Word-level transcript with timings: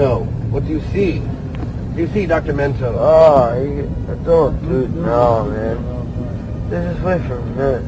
Mento, 0.00 0.24
what 0.50 0.64
do 0.64 0.72
you 0.72 0.80
see? 0.92 1.18
What 1.18 1.96
do 1.96 2.02
you 2.02 2.08
see, 2.08 2.24
Dr. 2.24 2.54
Mento? 2.54 2.94
Oh, 2.96 3.62
you, 3.62 3.84
I 4.08 4.14
don't 4.24 4.58
do 4.66 4.84
it 4.84 4.90
now, 4.92 5.44
man. 5.44 6.70
This 6.70 6.96
is 6.96 7.02
way 7.02 7.18
from 7.28 7.54
good. 7.54 7.84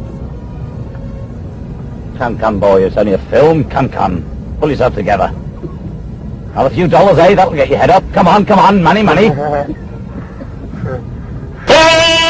Come, 2.18 2.38
come, 2.38 2.60
boy, 2.60 2.84
it's 2.84 2.98
only 2.98 3.14
a 3.14 3.18
film. 3.30 3.64
Come, 3.64 3.88
come. 3.88 4.26
Pull 4.60 4.68
yourself 4.68 4.94
together. 4.94 5.28
Have 6.52 6.70
a 6.70 6.74
few 6.74 6.86
dollars, 6.86 7.16
eh? 7.18 7.34
That'll 7.34 7.54
get 7.54 7.70
your 7.70 7.78
head 7.78 7.88
up. 7.88 8.04
Come 8.12 8.28
on, 8.28 8.44
come 8.44 8.58
on. 8.58 8.82
Money, 8.82 9.02
money. 9.02 9.28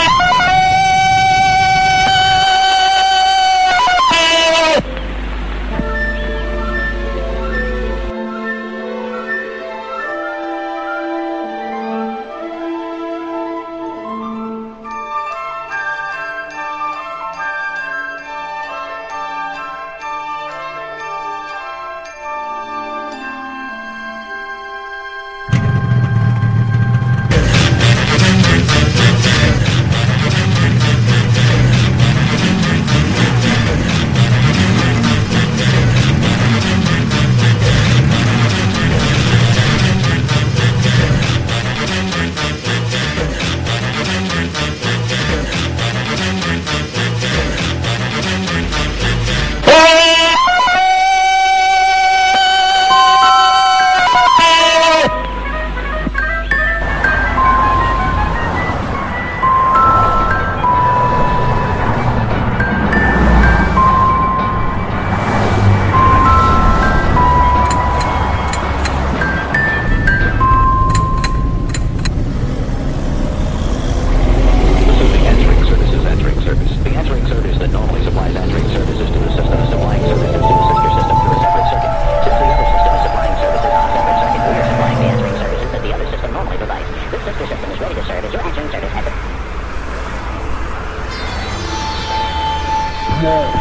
So, 93.23 93.53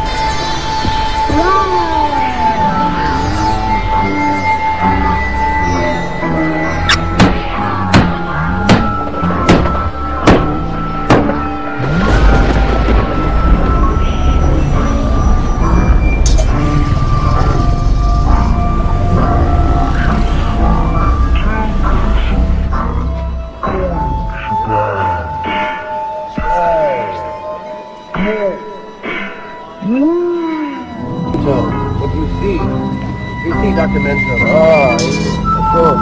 you 32.22 32.28
see? 32.38 32.54
You 32.54 33.52
see, 33.58 33.70
Dr. 33.74 33.98
Mento? 33.98 34.34
Oh, 34.46 34.94
I 34.94 35.74
don't 35.74 35.98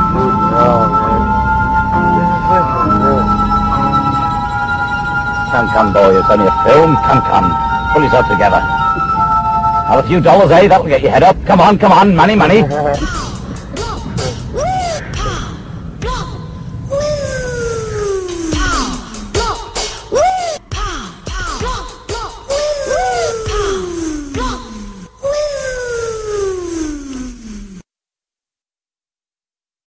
now, 0.53 0.84
man. 0.92 1.22
This 2.16 2.28
is 2.28 2.42
way 2.50 2.62
from 2.76 2.92
good. 3.00 3.26
Come, 5.50 5.69
come, 5.72 5.88
boy, 5.92 6.19
it's 6.19 6.30
only 6.30 6.47
a 6.47 6.54
film. 6.64 6.97
Come, 7.09 7.22
come. 7.25 7.48
Pull 7.92 8.03
yourself 8.03 8.28
together. 8.28 8.60
Have 9.88 10.04
a 10.04 10.06
few 10.06 10.20
dollars, 10.20 10.50
eh? 10.50 10.69
That'll 10.69 10.86
get 10.86 11.03
your 11.03 11.10
head 11.10 11.22
up. 11.22 11.36
Come 11.47 11.60
on, 11.60 11.78
come 11.78 11.92
on. 11.92 12.14
Money, 12.14 12.36
money. 12.36 12.62